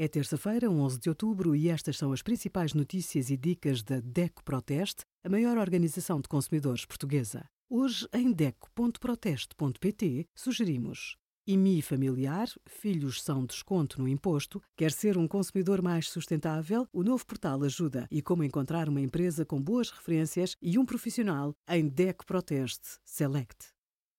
É 0.00 0.06
terça-feira, 0.06 0.70
11 0.70 1.00
de 1.00 1.08
outubro, 1.08 1.56
e 1.56 1.68
estas 1.68 1.98
são 1.98 2.12
as 2.12 2.22
principais 2.22 2.72
notícias 2.72 3.30
e 3.30 3.36
dicas 3.36 3.82
da 3.82 3.98
DECO 3.98 4.44
Proteste, 4.44 5.02
a 5.24 5.28
maior 5.28 5.58
organização 5.58 6.20
de 6.20 6.28
consumidores 6.28 6.84
portuguesa. 6.84 7.44
Hoje, 7.68 8.06
em 8.12 8.30
DECO.proteste.pt, 8.30 10.28
sugerimos 10.36 11.16
IMI 11.48 11.82
familiar, 11.82 12.46
filhos 12.64 13.20
são 13.20 13.44
desconto 13.44 14.00
no 14.00 14.06
imposto. 14.06 14.62
Quer 14.76 14.92
ser 14.92 15.18
um 15.18 15.26
consumidor 15.26 15.82
mais 15.82 16.08
sustentável? 16.08 16.86
O 16.92 17.02
novo 17.02 17.26
portal 17.26 17.64
ajuda. 17.64 18.06
E 18.08 18.22
como 18.22 18.44
encontrar 18.44 18.88
uma 18.88 19.00
empresa 19.00 19.44
com 19.44 19.60
boas 19.60 19.90
referências 19.90 20.54
e 20.62 20.78
um 20.78 20.86
profissional 20.86 21.56
em 21.68 21.88
DECO 21.88 22.24
Proteste 22.24 23.00
Select. 23.04 23.77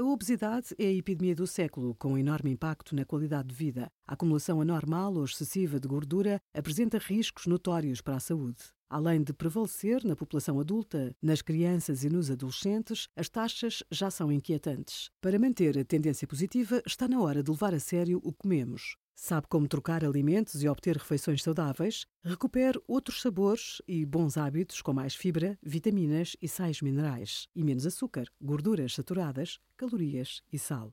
A 0.00 0.02
obesidade 0.02 0.74
é 0.78 0.86
a 0.86 0.92
epidemia 0.94 1.34
do 1.34 1.46
século, 1.46 1.94
com 1.94 2.16
enorme 2.16 2.50
impacto 2.50 2.96
na 2.96 3.04
qualidade 3.04 3.48
de 3.48 3.54
vida. 3.54 3.92
A 4.08 4.14
acumulação 4.14 4.58
anormal 4.58 5.12
ou 5.12 5.26
excessiva 5.26 5.78
de 5.78 5.86
gordura 5.86 6.40
apresenta 6.54 6.96
riscos 6.96 7.46
notórios 7.46 8.00
para 8.00 8.16
a 8.16 8.20
saúde. 8.20 8.62
Além 8.92 9.22
de 9.22 9.32
prevalecer 9.32 10.04
na 10.04 10.16
população 10.16 10.58
adulta, 10.58 11.14
nas 11.22 11.40
crianças 11.40 12.02
e 12.02 12.10
nos 12.10 12.28
adolescentes, 12.28 13.06
as 13.14 13.28
taxas 13.28 13.84
já 13.88 14.10
são 14.10 14.32
inquietantes. 14.32 15.10
Para 15.20 15.38
manter 15.38 15.78
a 15.78 15.84
tendência 15.84 16.26
positiva, 16.26 16.82
está 16.84 17.06
na 17.06 17.20
hora 17.20 17.40
de 17.40 17.52
levar 17.52 17.72
a 17.72 17.78
sério 17.78 18.20
o 18.24 18.32
que 18.32 18.38
comemos. 18.38 18.96
Sabe 19.14 19.46
como 19.48 19.68
trocar 19.68 20.04
alimentos 20.04 20.60
e 20.60 20.68
obter 20.68 20.96
refeições 20.96 21.40
saudáveis? 21.40 22.04
Recupere 22.24 22.80
outros 22.88 23.22
sabores 23.22 23.80
e 23.86 24.04
bons 24.04 24.36
hábitos 24.36 24.82
com 24.82 24.92
mais 24.92 25.14
fibra, 25.14 25.56
vitaminas 25.62 26.36
e 26.42 26.48
sais 26.48 26.82
minerais. 26.82 27.46
E 27.54 27.62
menos 27.62 27.86
açúcar, 27.86 28.26
gorduras 28.40 28.94
saturadas, 28.94 29.60
calorias 29.76 30.42
e 30.52 30.58
sal. 30.58 30.92